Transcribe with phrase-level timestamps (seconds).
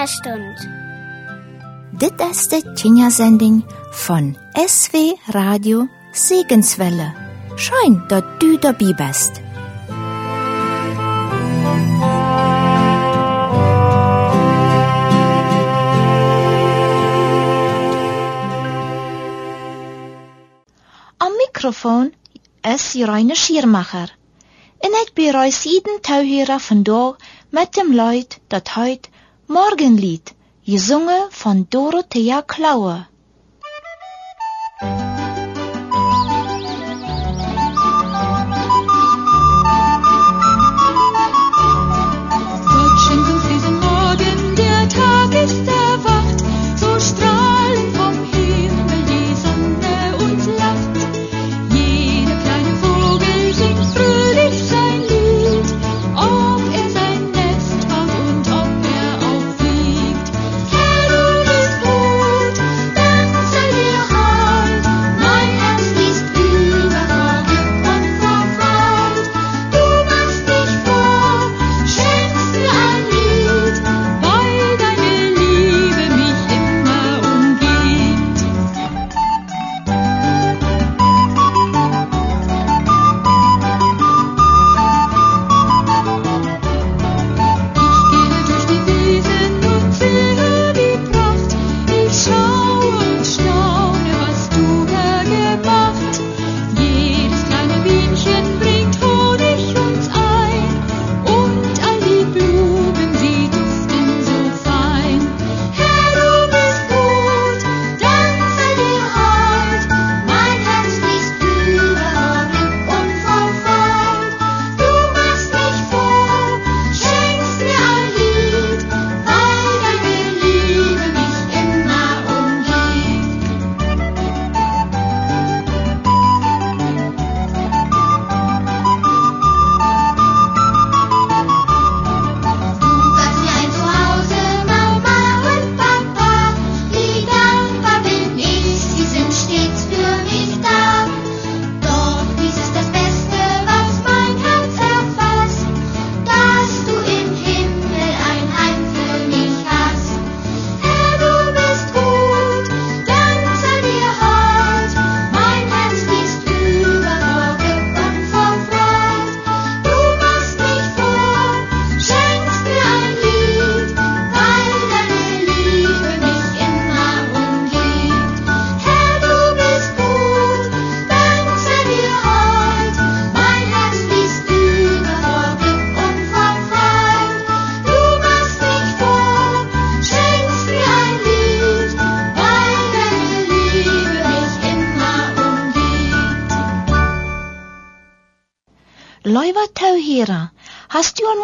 [0.00, 0.68] Kinderstund.
[1.90, 4.36] Dit is de Kindersending von
[4.66, 4.96] SW
[5.26, 7.12] Radio Segenswelle.
[7.56, 9.40] Schön, dass du dabei bist.
[21.18, 22.12] Am Mikrofon
[22.62, 24.08] is Reine Schiermacher.
[24.78, 27.16] En ik bereis jeden touwhierer vandaag
[27.50, 29.09] met dem Leid dat heut
[29.50, 33.09] Morgenlied, gezongen van Dorothea Klauer.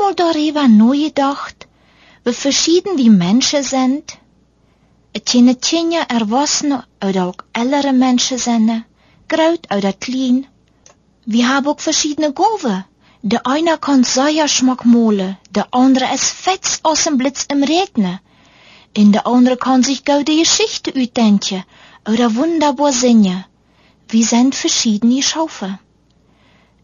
[0.07, 1.67] Einmal darüber nachgedacht,
[2.25, 4.19] wie verschieden die Menschen sind?
[5.25, 8.85] Zijn tjenja erwachsene oder auch ältere Menschen sind,
[9.29, 10.47] groot oder klein.
[11.25, 12.85] Wir haben auch verschiedene Gaben.
[13.23, 18.21] Der eine kann Säuerschmack malen, der andere ist fetz aus dem Blitz im Regnen.
[18.97, 21.65] Und der andere kann sich gute Geschichte uitdenken
[22.07, 23.45] oder wunderbar singen.
[24.09, 25.79] Wir sind verschiedene Schaufeln.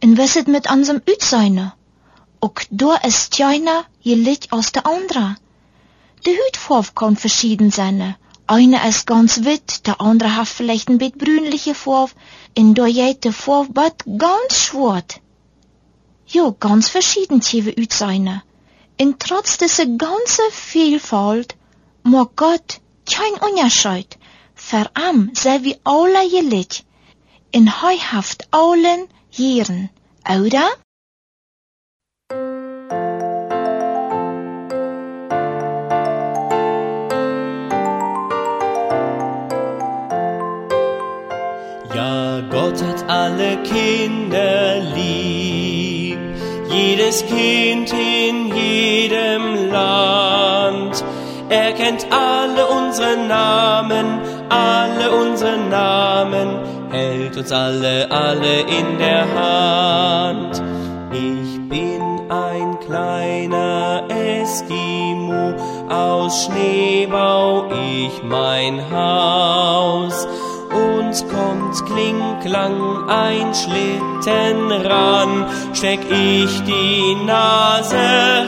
[0.03, 1.75] Und was ist mit unserem Uitseine?
[2.43, 5.37] Auch da ist einer Licht aus der andere.
[6.27, 8.17] Die Hutfarbe kann verschieden sein.
[8.49, 12.13] Einer ist ganz wit, der andere hat vielleicht ein bisschen brünliche Farbe,
[12.59, 15.21] und da geht die Farbe ganz schwarz.
[16.27, 18.43] Ja, ganz verschieden tiefe Uitseine.
[19.01, 21.55] Und trotz dieser ganzen Vielfalt
[22.03, 24.19] mag Gott kein Unterschied.
[24.57, 26.85] Für am sei wie alle Licht.
[27.53, 29.91] In heuhaft allen Jahren,
[30.29, 30.69] oder?
[43.23, 46.19] Alle Kinder lieb,
[46.69, 51.05] jedes Kind in jedem Land.
[51.49, 54.07] Er kennt alle unsere Namen,
[54.49, 56.49] alle unsere Namen,
[56.91, 60.63] hält uns alle, alle in der Hand.
[61.13, 65.55] Ich bin ein kleiner Eskimo,
[65.89, 70.27] aus Schnee bau ich mein Haus.
[71.13, 75.45] Uns kommt klinklang ein Schlitten ran,
[75.75, 77.99] steck ich die Nase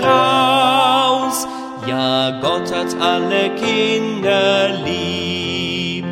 [0.02, 1.46] raus.
[1.86, 6.06] Ja, Gott hat alle Kinder lieb,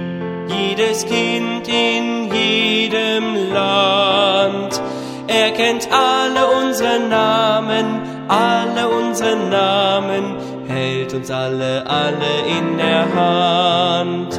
[0.46, 4.82] jedes Kind in jedem Land.
[5.28, 10.36] Er kennt alle unsere Namen, alle unsere Namen,
[10.68, 14.38] hält uns alle, alle in der Hand.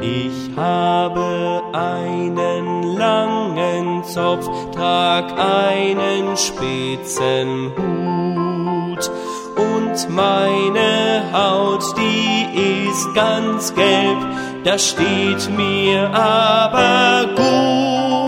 [0.00, 9.10] Ich habe einen langen Zopf, trag einen spitzen Hut
[9.56, 14.18] und meine Haut, die ist ganz gelb,
[14.64, 18.27] das steht mir aber gut.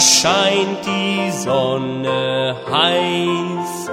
[0.00, 3.90] Scheint die Sonne heiß.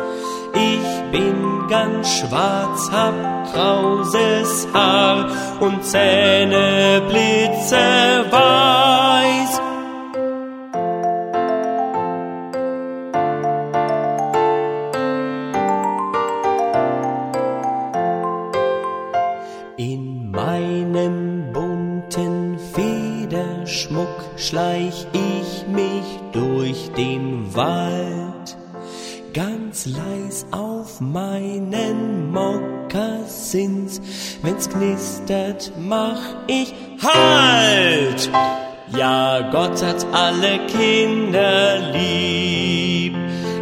[0.54, 3.14] Ich bin ganz schwarz, hab
[3.52, 5.28] krauses Haar
[5.60, 8.32] und Zähne blitzeweiß.
[19.78, 25.25] In meinem bunten Federschmuck schleich ich
[27.56, 28.58] Wald.
[29.34, 34.02] Ganz leis auf meinen Mokassins,
[34.42, 36.74] wenn's knistert, mach ich
[37.04, 38.30] Halt!
[38.98, 43.14] Ja, Gott hat alle Kinder lieb,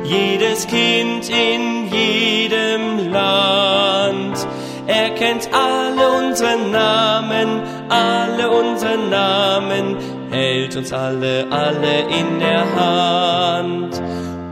[0.04, 4.48] jedes Kind in jedem Land.
[4.86, 9.98] Er kennt alle unsere Namen, alle unsere Namen,
[10.34, 14.02] hält uns alle, alle in der Hand.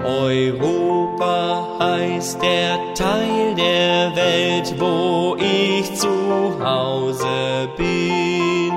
[0.03, 8.71] Europa heißt der Teil der Welt, wo ich zu Hause bin.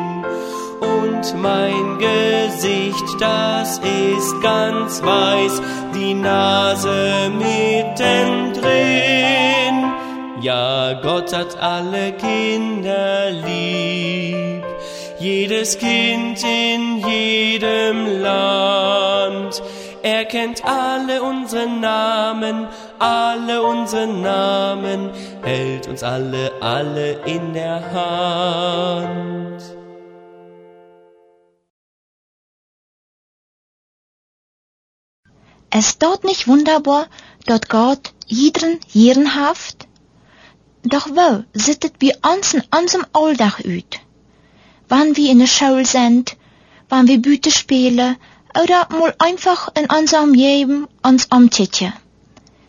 [0.81, 5.61] Und mein Gesicht, das ist ganz weiß,
[5.95, 8.65] die Nase mittendrin.
[10.41, 14.65] Ja, Gott hat alle Kinder lieb,
[15.25, 19.63] jedes Kind in jedem Land.
[20.03, 22.69] Er kennt alle unsere Namen,
[22.99, 25.11] alle unsere Namen,
[25.43, 29.63] hält uns alle, alle in der Hand.
[35.71, 37.07] Es dort nicht wunderbar,
[37.47, 39.89] dat Gott jeden Hieren haft?
[40.83, 44.04] Doch wo sittet wie ons in unserem Alltag uit?
[44.89, 46.37] Wann wir in der Schule sind,
[46.89, 48.17] wann wir Büte spielen
[48.63, 51.93] oder mal einfach in unserem Leben uns umtitje.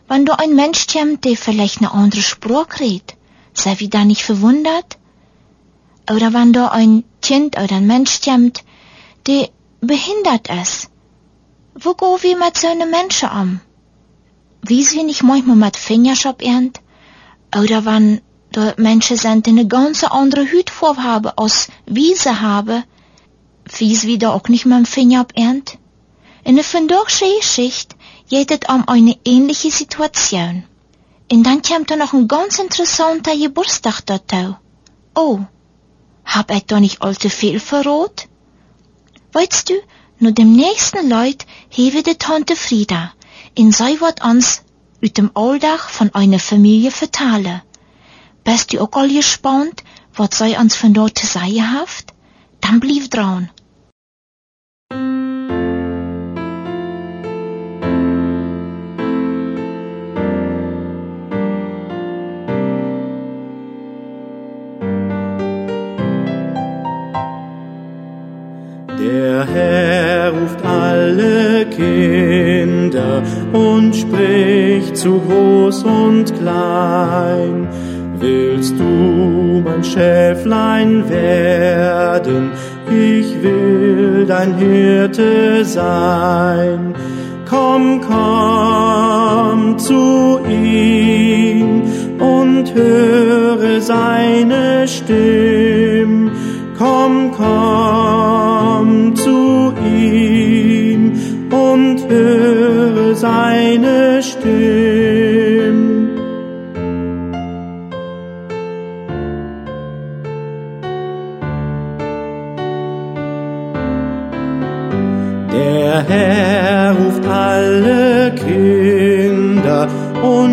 [0.08, 3.16] Wenn du ein Mensch kommt, der vielleicht eine andere Sprache redet,
[3.54, 4.98] sei wir da nicht verwundert?
[6.10, 8.64] Oder wenn du ein Kind oder ein Mensch kommt,
[9.26, 9.50] der
[9.82, 10.90] behindert ist,
[11.74, 13.60] wo gehen wir mit so einem Menschen um?
[14.62, 16.80] Wies wir nicht manchmal mit Fingers auf Ernt?
[17.56, 18.22] Oder wenn
[18.56, 22.84] da Menschen sind, die eine ganz andere Hutfarbe haben, als wie sie haben,
[23.78, 25.78] wies wir da auch nicht mit dem Finger auf Ernt?
[26.44, 27.96] In der vandaagse Geschichte
[28.30, 30.64] geht es um eine ähnliche Situation.
[31.32, 34.56] Und dann kommt da noch ein ganz interessanter Geburtstag dazu.
[35.16, 35.40] Oh,
[36.24, 38.28] hab ich da nicht allzu viel verrot?
[39.34, 39.74] Weißt du,
[40.20, 43.12] nur dem nächsten Leut hewe de Tante Frieda,
[43.54, 44.62] in sei wird uns
[45.04, 47.62] uit dem Alltag von einer Familie vertalen.
[48.46, 49.84] Bist du auch all gespannt,
[50.14, 52.14] was sei uns von dort zu sagen haft?
[52.62, 53.50] Dann blieb dran.
[69.00, 73.24] Der Herr ruft alle Kinder
[73.54, 77.65] und spricht zu groß und klein.
[78.26, 82.52] Willst du mein Schäflein werden?
[82.90, 86.96] Ich will dein Hirte sein.
[87.48, 91.84] Komm, komm zu ihm
[92.18, 96.32] und höre seine Stimme.
[96.80, 101.14] Komm, komm zu ihm
[101.52, 103.95] und höre seine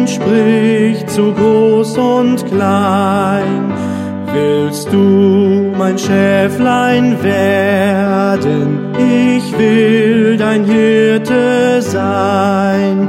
[0.06, 3.72] spricht zu groß und klein.
[4.32, 8.94] Willst du mein Schäflein werden?
[8.96, 13.08] Ich will dein Hirte sein.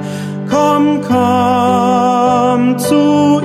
[0.50, 3.41] Komm, komm zu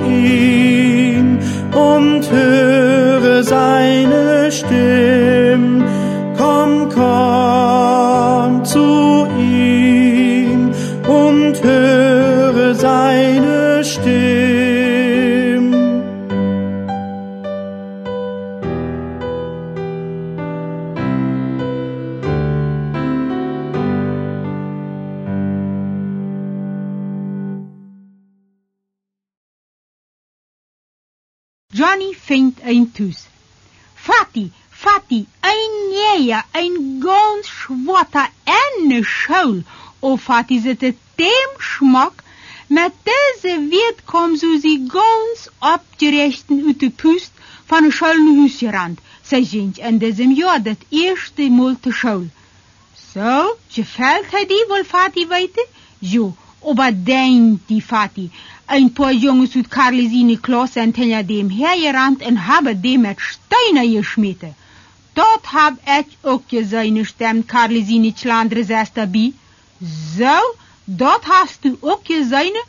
[40.63, 42.23] het dem schmak.
[42.67, 47.31] Met deze weet kom Susie ganz abgerechten uit de pust
[47.67, 49.01] van een schuilne huisgerand.
[49.23, 52.27] Zij zingt in diesem jaar dat eerste mal te schaul.
[53.13, 55.67] Zo, gefällt hij die wohl, Fatty, weten?
[55.99, 58.31] Jo, aber denkt die Fatty.
[58.67, 63.93] Ein paar Jungs uit Karlesine Klas zijn tegen dem hergerannt en hebben dem met steinen
[63.93, 64.55] geschmeten.
[65.19, 66.43] Dat hab ik ook
[68.15, 69.33] Schlandre zes daarbij.
[70.17, 72.63] Zo, dat hast du ook gezien?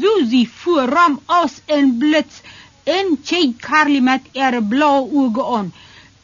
[0.00, 2.40] Susie voer ram aus en blitz
[2.84, 5.72] en tjej Karli met ihre blauwe ogen aan.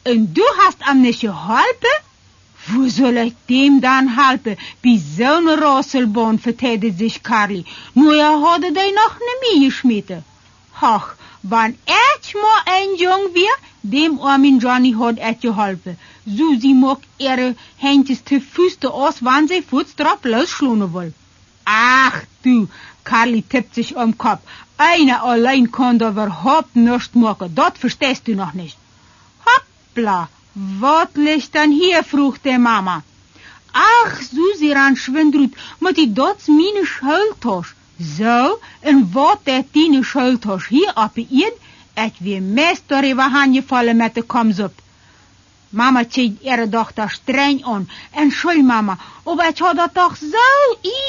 [0.01, 2.01] En du hast am nicht geholpen?
[2.65, 4.57] Wo soll ich dem dann helfen?
[4.81, 7.65] Bei so einer Rasselbahn vertätigt sich Karli.
[7.93, 9.15] Nur er hatte die noch
[9.51, 10.23] nicht mehr.
[10.81, 11.73] Ach, mal
[12.65, 13.49] ein Jung wir,
[13.81, 15.97] dem armen Johnny hat ich geholfen.
[16.25, 21.13] Susi mag ihre Händchen zu Füße aus, wann sie Fuß drauf losschlunen will.
[21.65, 22.67] Ach du,
[23.03, 24.41] Karli tippt sich am Kopf.
[24.77, 27.55] Einer allein kann da überhaupt nichts machen.
[27.55, 28.77] Das verstehst du noch nicht.
[29.45, 32.03] Hoppla, wat ligt dan hier?
[32.43, 33.03] de mama.
[33.71, 37.67] Ach, Susie ran schwindrut, met die dots mine schuiltas.
[37.99, 41.15] Zo, en wat dat die schuiltas hier op
[42.87, 44.81] door even hanje vallen met de koms op.
[45.69, 47.89] Mama zieht ihre Tochter streng an.
[48.11, 50.37] Entschuldigung, Mama, aber ich hab das doch so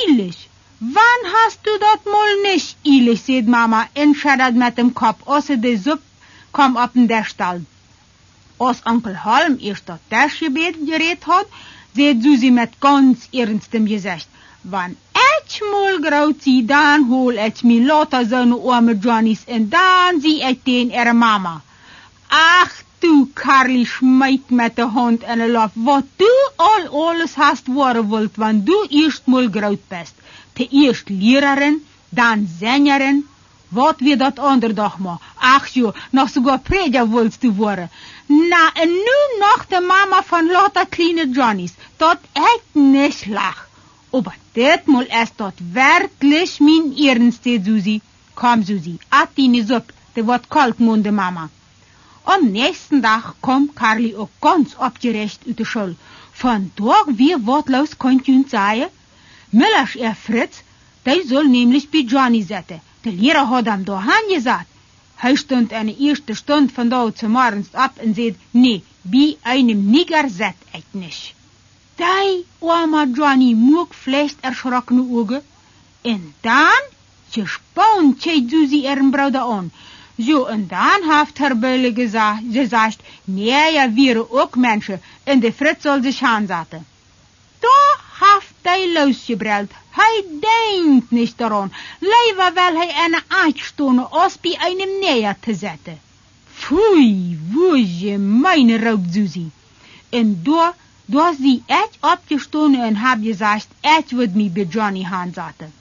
[0.06, 0.49] eilig.
[0.80, 5.56] Wann hast du das mal nicht eilig, sagt Mama, und schüttelt mit dem Kopf, außer
[5.56, 6.02] die Suppe
[6.52, 7.64] kommt auf den Stall.
[8.59, 11.47] Als Onkel Halm erst das Tischgebet geredet hat,
[11.94, 14.28] sagt Susi mit ganz ernstem Gesicht,
[14.62, 14.97] wann
[15.52, 17.35] ich mal graut sie, dann hol
[17.90, 21.62] lauter so eine arme Johnnies und dann sieh ich den ihre Mama.
[22.28, 27.66] Ach du, Karli schmeit mit der Hand in den Lauf, wat du all alles hast
[27.75, 30.14] worden wollt, wann du erst mal graut bist.
[30.57, 33.25] Zuerst Lehrerin, dann Sängerin,
[33.71, 35.21] wat wir dat ander dag maar.
[35.38, 37.90] Ach jo, nog sogar Prediger willst du worden.
[38.26, 41.73] Na, en nu nog de mama van lauter kleine Johnnies.
[41.97, 43.70] Dat echt nicht lach.
[44.12, 48.00] Aber dit mal ist dat wirklich mein Ernst, Susi.
[48.35, 51.49] Komm, Susi, at die Suppe, der wird kalt, munde Mama.
[52.25, 55.97] Am nächsten Tag kommt Karli auch ganz abgerecht uit de Schule.
[56.33, 58.87] Von dort wie wortlos konnt ihr sagen,
[59.52, 60.62] Müllers er Fritz,
[61.07, 62.81] der soll nämlich bei Johnny sitzen.
[63.05, 64.67] Der Lehrer hat ihm da gesagt.
[65.17, 69.90] Hij stond eine erste Stunde von da zu morgens ab und sagt, nee, bei einem
[69.90, 71.35] Nigger zet ich nicht.
[72.00, 75.42] Die arme Johnny moek vielleicht erschrockene Augen.
[76.02, 76.85] Und dann
[77.35, 79.71] gespannt schaut Susi ihren Bruder an.
[80.26, 85.52] So, und dann hat Herr Böhle gesagt, gesagt, nee, ja, wir auch Menschen, und der
[85.52, 86.85] Fritz soll sich ansetzen.
[87.61, 87.78] Da
[88.21, 89.71] hat hij losgebreld.
[89.90, 91.73] Hij denkt nicht daran.
[92.00, 95.99] Lieber will hij eine Einstunde als bei einem näher te zetten.
[96.54, 99.50] Pfui, wo je meine raubt Susi.
[100.11, 100.45] Und
[101.11, 105.73] da, da sie echt abgestonden und hab gesagt, ich würd mich bei Johnny hansetzen.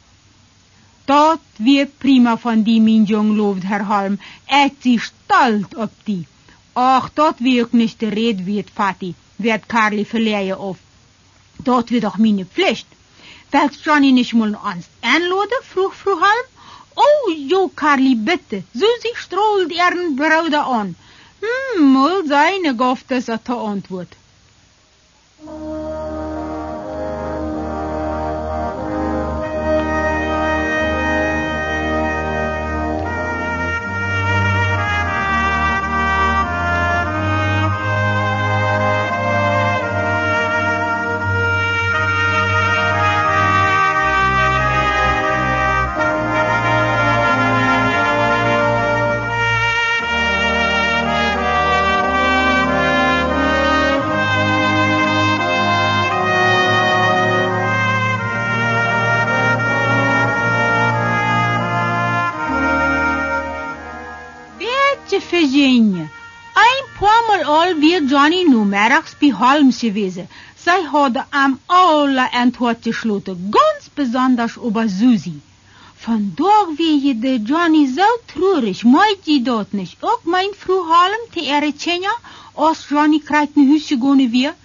[1.06, 4.20] Dat wird prima von die, mein Jung, lobt Herr Halm.
[4.48, 6.26] Ich sie stolz ob die.
[6.76, 10.78] Ach, dat wird nicht der Red wird, Vati, wird Karli verleihen auf.
[11.58, 12.88] Dat wird doch meine Pflicht.
[13.52, 16.48] Willst Johnny nicht mal ans einladen, vroeg Frau Halm.
[16.96, 18.64] Oh, jo, Karli, bitte.
[18.74, 20.96] Susi strahlt ihren Bruder an.
[21.42, 24.19] Hm, mal seine gaf das Antwort.
[25.48, 25.89] Oh.
[69.20, 70.28] Bij Holmes gewesen.
[70.64, 75.42] Zij hadden am alle Antwort gesloten, ganz besonders über Susi.
[75.96, 79.96] Vandaag weer je de Johnny zo traurig, meid je dat niet.
[80.00, 82.18] Ook mijn vrouw Holm te Eritrea,
[82.54, 84.56] als Johnny krijgt een huisje gaan weer.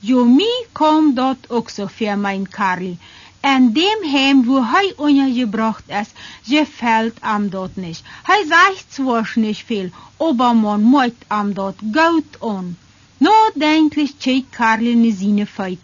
[0.00, 2.98] Jo, mi kom dat ook zo voor mijn Carly.
[3.40, 6.08] En dem heim, wo hij ondergebracht is,
[6.42, 8.02] gefällt am dort nicht.
[8.22, 12.76] Hij sagt zwar nicht viel, aber man moit am dort gut an.
[13.20, 15.80] Nadenklich check Carly ne seine Feit.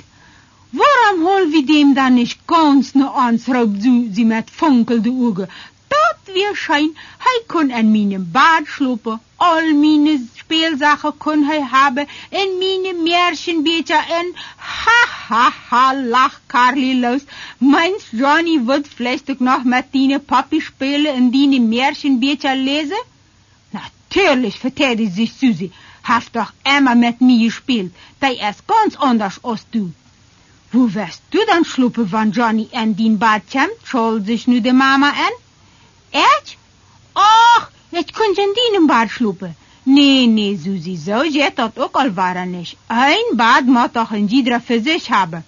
[0.73, 5.49] Waarom hol wir dem dann nicht ganz ne ans, raubt sie mit funkelnde Augen.
[5.88, 12.07] Dat wir schein, hij kon in meinem Bad schlupen, all meine Spielsachen kon hij haben,
[12.31, 17.23] in meine Märchenbecher, en ha ha ha, lach Carly los.
[17.59, 23.03] Meinst Johnny wird vielleicht noch mit deine Papi spielen und deine Märchenbecher lesen?
[23.73, 25.73] Natürlich, verteidigt sich Susi,
[26.04, 27.92] hast doch immer mit mir gespielt,
[28.23, 29.92] der ist ganz anders als du.
[30.70, 34.73] Wo wirst du dann schluppen, wenn Johnny in dein Bad kommt, schuld sich nu de
[34.73, 35.34] Mama an?
[36.11, 36.56] Echt?
[37.14, 39.56] Ach, jetzt kun je in deinem Bad schluppen.
[39.84, 42.76] Nee, nee, Susi, so geht dat ook al waren nicht.
[42.88, 45.44] Ein Bad moet doch in jeder für sich haben.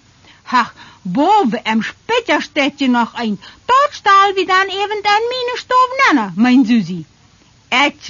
[0.50, 0.72] Ach,
[1.04, 3.38] boven im Spitter steht je noch ein.
[3.66, 7.04] Dort stahl wie dann eben dein meine Stoff nennen, mein Susi.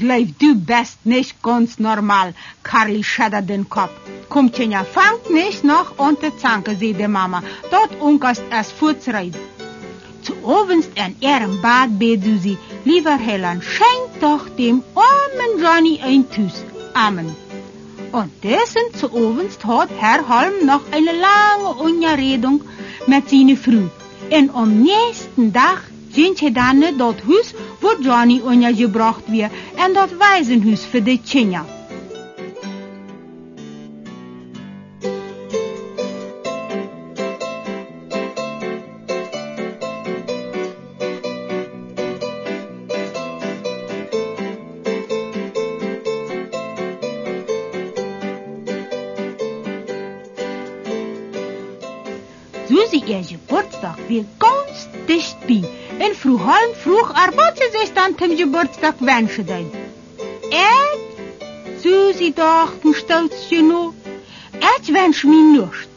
[0.01, 3.93] Leif du bist nicht ganz normal, Carly schädert den Kopf.
[4.29, 7.43] Kommt ja, fangt nicht noch unter Zanke, sie die Mama.
[7.71, 9.35] Dort unkast es Furzreid.
[10.23, 16.29] Zu obenst in ihrem Bad bet Susi, lieber Helen, schenkt doch dem armen Johnny ein
[16.29, 16.65] Tüß.
[16.95, 17.35] Amen.
[18.13, 22.63] Und dessen zu obenst hat Herr Holm noch eine lange Unterredung
[23.07, 23.91] mit seiner Frau.
[24.31, 25.83] Und am nächsten Tag
[26.17, 29.51] sind sie dann dort Haus, wo Johnny untergebracht wird,
[29.87, 31.67] und dort Waisenhaus für die Kinder.
[52.69, 55.86] Susi, ihr Geburtstag wird ganz dicht bei.
[55.99, 59.71] En vroeg halm vroeg er wat ze zich dan ten Geburtstag wünschen dein.
[60.51, 61.01] Et,
[61.83, 63.95] Susi dacht ein stolz genug,
[64.53, 65.89] et wünsch mir nicht.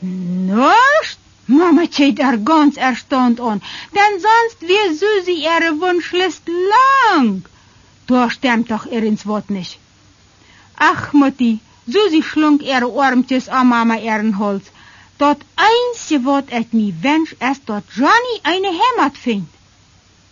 [0.00, 1.18] Nicht?
[1.46, 3.62] Mama steht er ganz erstaunt an,
[3.94, 7.44] denn sonst wäre Susi ihre Wunschlist lang.
[8.08, 9.78] Da stimmt doch ihr ins Wort nicht.
[10.76, 14.64] Ach, Mutti, Susi schlug ihre Armtjes an Mama ihren Hals.
[15.16, 19.54] Dat einzige wat ik me wens is dat Johnny eine Heimat vindt.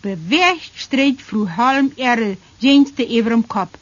[0.01, 3.79] Beweegt streed Frau Halm ihre jeinste über dem Kopf.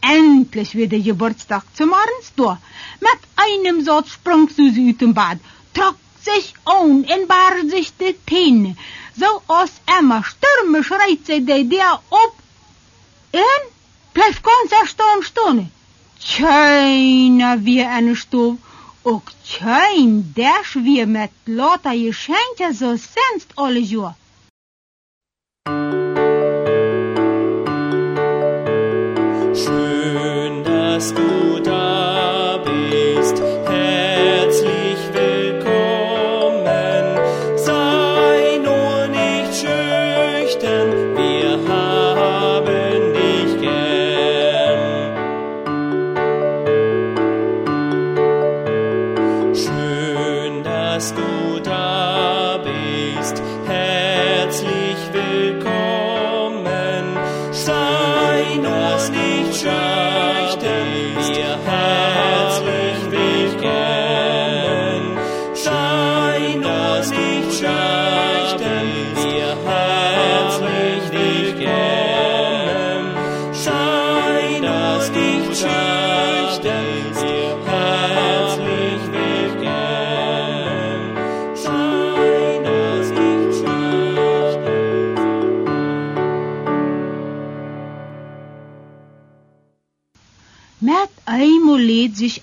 [0.00, 2.60] Endlich wird der Geburtstag zum Abends da.
[3.00, 5.38] Mit einem Satz sprang Susi aus dem Bad,
[5.72, 8.76] trug sich an und bar sich die Täne.
[9.16, 12.34] So als immer stürmisch schreit sie der der ab.
[13.32, 13.64] Und
[14.12, 15.70] bleibt ganz erstaunt stehen.
[16.36, 18.58] Keiner wie eine Stube.
[19.02, 24.16] Octăin deașvie metlota ieșentea zosens olejoa.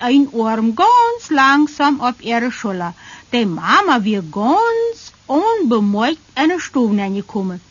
[0.10, 2.94] Ein Arm ganz langsam auf ihre Schulter.
[3.32, 7.62] Die Mama wird ganz unbemerkt in die Stube reingekommen.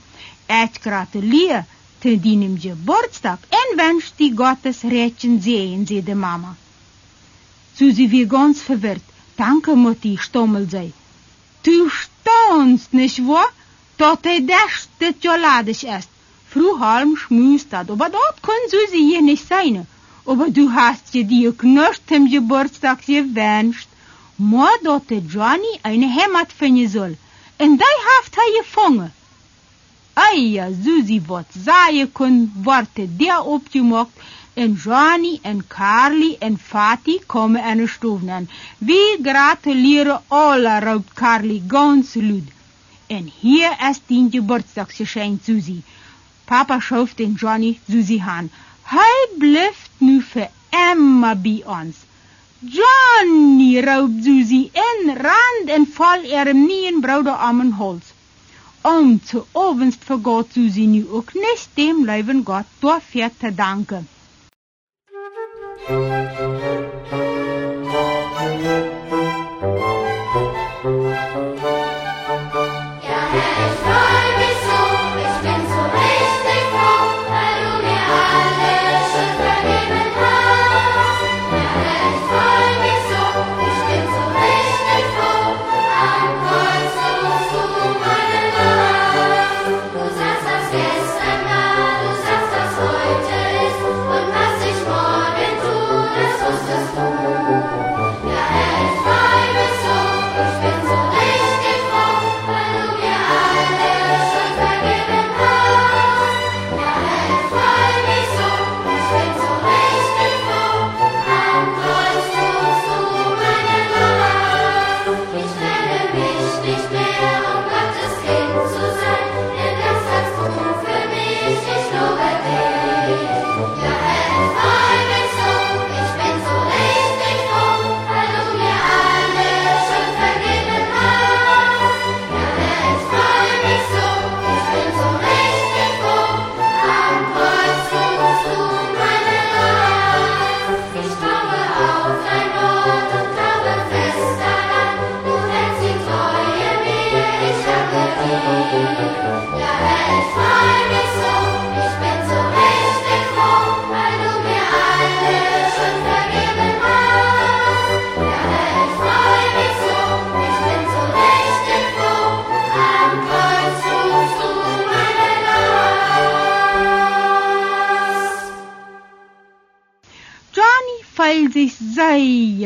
[0.48, 1.66] Ich gratuliere
[2.01, 6.57] zu deinem Geburtstag und wünsche dir Gottes Rätchen sehen, die Mama.
[7.77, 9.07] Susi wird ganz verwirrt.
[9.37, 10.92] Danke, Mutti, stommelt sie.
[11.64, 13.51] Du staunst, nicht wahr?
[13.96, 16.09] Dass er das Schokoladisch ist.
[16.51, 19.87] Frühhalm schmust dat, aber dort können Susi hier nicht sein.
[20.30, 23.88] Aber du hast dir die knurrt im Geburtstag gewünscht.
[24.36, 27.16] Maar dat de Johnny eine Heimat finden soll.
[27.56, 29.12] En die heeft hij gevangen.
[30.12, 34.10] Eia, Susi wat sagen kon, wordt der opgemaakt.
[34.54, 38.48] En Johnny en Carly en Fatih komen aan de stoven aan.
[38.78, 42.50] We gratuleren alle, roept Carly ganz luid.
[43.06, 45.82] En hier is die Geburtstagsgeschenk, Susi.
[46.44, 48.50] Papa schoof den Johnny Susi aan.
[48.88, 51.96] Hij blijft nu voor immer bij ons.
[52.59, 58.12] Johnny, roept Susie en rand en val er hem nie in brouwde armen hals.
[58.81, 64.09] Om te ovens vergaat Susie nu ook nes dem leven God door veel te danken.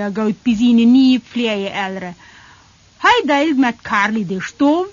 [0.02, 2.16] Sehr gut bij zijn nieuwe vleeëlderen.
[2.96, 4.86] Hij deelt met Carly de stoom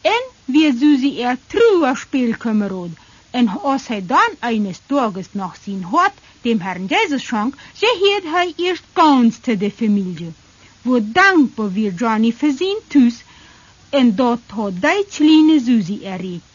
[0.00, 2.88] en wie Susie er truer Spielkameraad.
[3.30, 8.32] En als hij dan eines Tages nach zijn Hort dem Herrn Jesus schank, so hielt
[8.34, 10.32] hij eerst ganz zu der Familie.
[10.82, 13.22] Wo dankbar wir Johnny für sein Tus,
[13.90, 16.51] en dat hat die Susie erregt.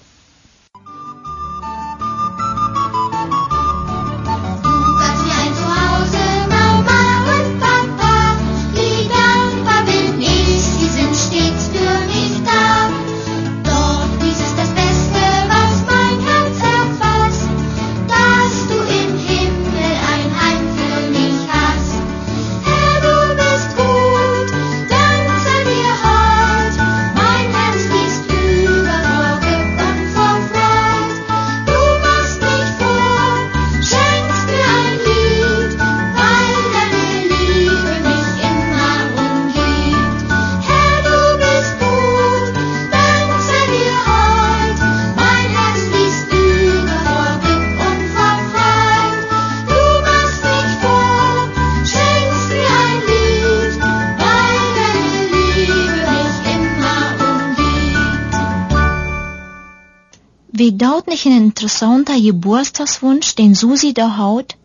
[60.60, 64.56] Wie dort nicht ein interessanter Geburtstagswunsch, den Susi da haut?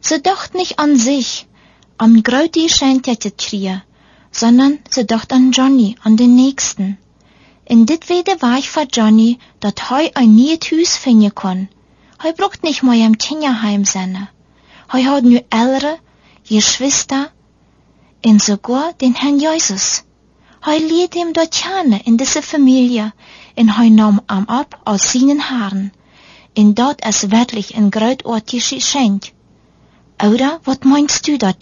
[0.00, 1.48] Sie dacht nicht an sich,
[1.98, 3.82] am Grauti scheint ja zu kriegen,
[4.30, 6.96] sondern sie dacht an Johnny, an den Nächsten.
[7.64, 11.68] In dit wede war ich für Johnny, dat hei ein nieuw Hus finden kann.
[12.22, 14.28] Hei braucht nicht mal im Kinderheim sein.
[14.92, 15.98] Hei hat nu ältere,
[16.48, 17.32] Geschwister,
[18.24, 20.04] und sogar den Herrn Jesus.
[20.62, 23.12] Hij liet hem dort gerne in diese Familie
[23.60, 25.92] en hij nam hem ab aus seinen Haaren.
[26.52, 29.32] En dat is wirklich ein großartiges Geschenk.
[30.24, 31.52] Oder, was meinst du da,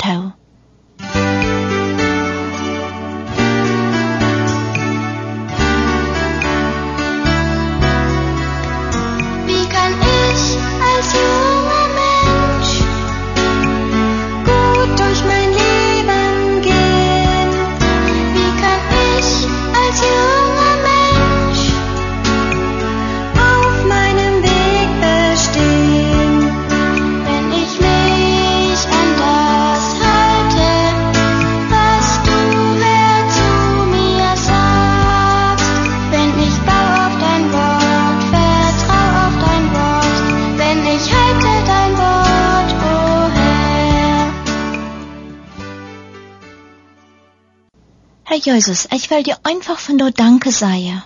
[48.51, 51.03] Jesus, ich will dir einfach von dir Danke sagen,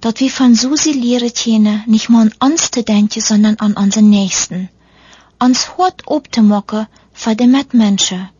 [0.00, 4.08] dass wir von Susi lehren können, nicht nur an uns zu denken, sondern an unseren
[4.08, 4.70] Nächsten.
[5.38, 8.30] Uns Hort aufzumachen für die Mitmenschen.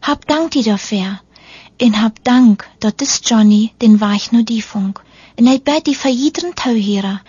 [0.00, 1.20] Hab Dank dir dafür.
[1.82, 5.02] Und hab Dank, dass das Johnny den Weich nur die funk.
[5.38, 7.20] Und ich bete für jeden Tauhierer,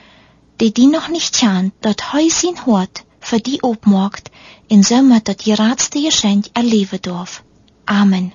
[0.62, 4.32] die die noch nicht kennt, dass heu sein Hort für die aufmacht,
[4.70, 7.44] in sommer dat die raadste Geschenk erleben darf.
[7.86, 8.32] Amen.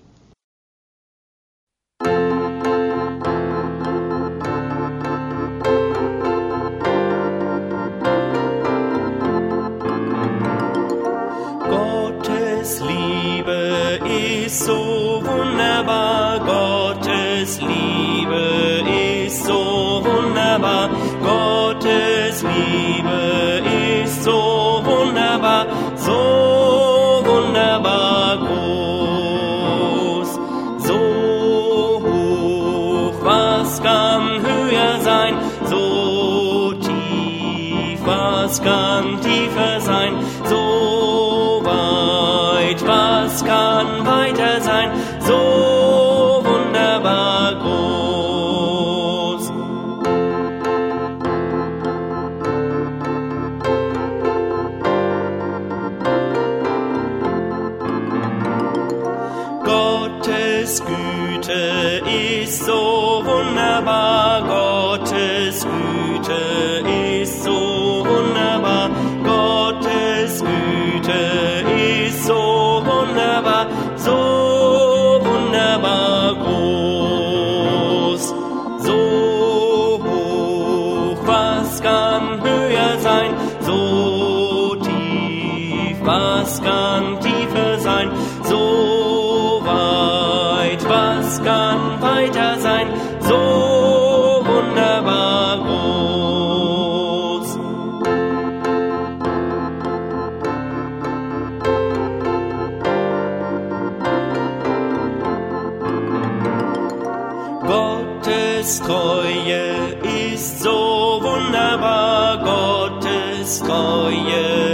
[108.63, 109.97] Gottes Treue
[110.33, 114.72] ist so wunderbar, Gottes Treue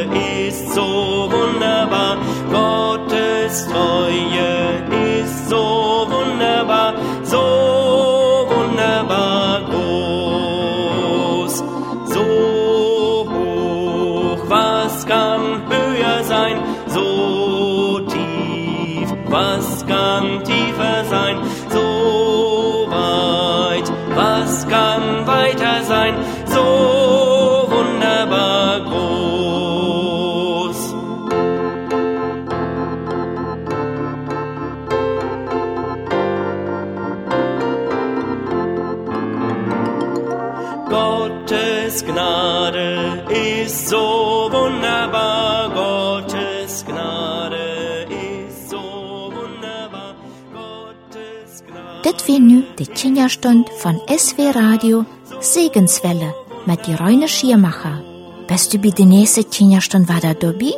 [52.08, 55.04] Nu de Kinderstund von SW Radio
[55.40, 58.02] Segenswelle mit die Reine Schiermacher.
[58.46, 60.72] Bist du bei der nächsten Kinderstund wieder dabei?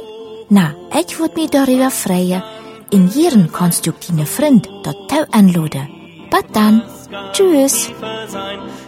[0.49, 2.43] Na, ich würd mich darüber freuen.
[2.91, 5.89] In jeden kannst du deine Freund dort tau anladen.
[6.31, 6.83] Bis dann.
[7.33, 7.91] Tschüss.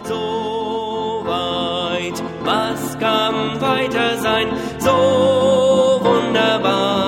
[0.09, 4.49] so weit, was kann weiter sein,
[4.81, 7.02] so wunderbar